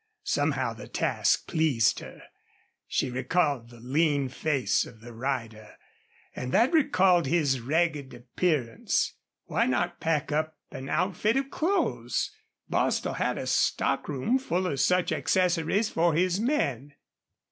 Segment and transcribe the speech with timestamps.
[0.25, 2.23] Somehow the task pleased her.
[2.87, 5.75] She recalled the lean face of the rider.
[6.35, 9.13] And that recalled his ragged appearance.
[9.45, 12.31] Why not pack up an outfit of clothes?
[12.67, 16.95] Bostil had a stock room full of such accessories for his men.